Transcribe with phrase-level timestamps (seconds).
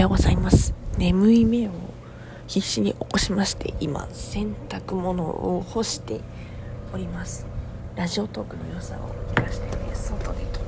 [0.00, 0.72] ようございます。
[0.96, 1.72] 眠い目を
[2.46, 6.20] 必死に起こしまして今洗濯物を干して
[6.94, 7.46] おります。
[7.96, 10.60] ラジオトークの良さを生かしてね外で撮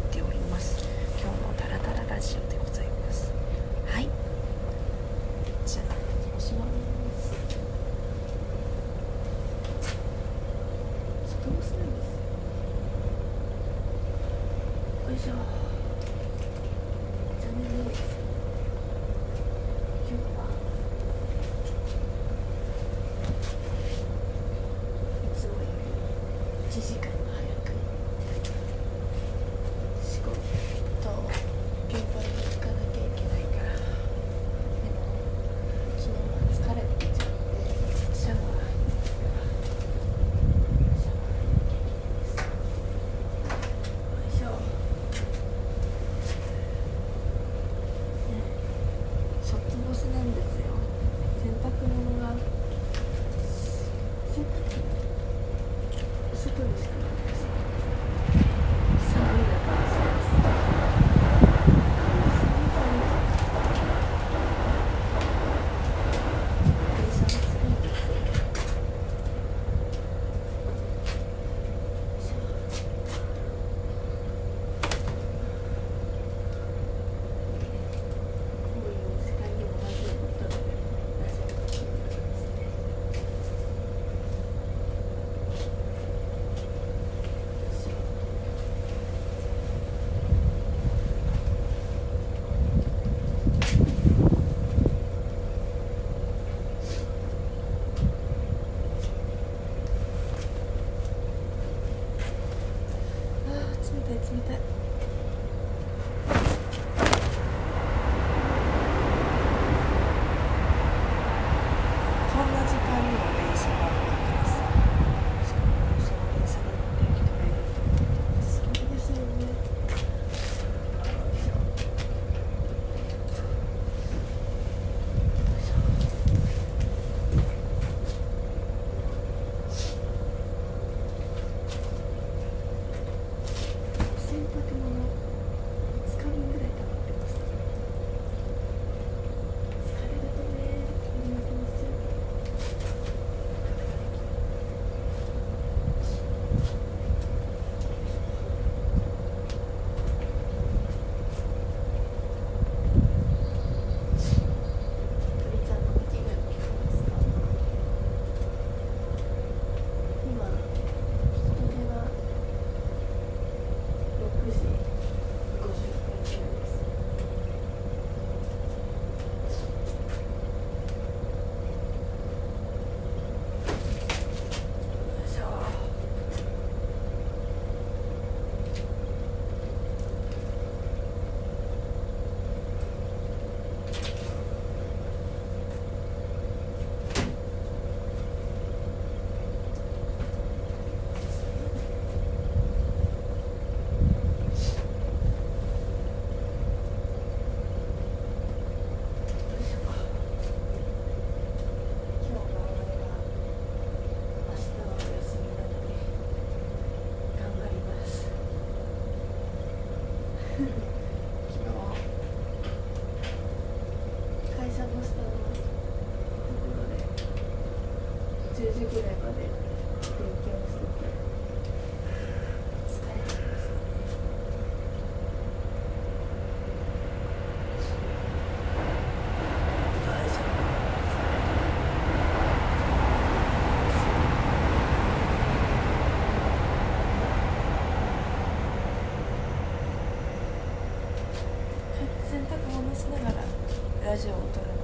[244.13, 244.82] ラジオを撮る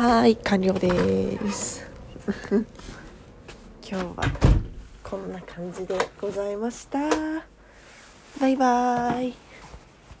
[0.00, 1.86] はい完了です。
[2.50, 2.64] 今
[3.84, 4.14] 日は
[5.04, 6.98] こんな感じでございました。
[8.40, 9.49] バイバーイ。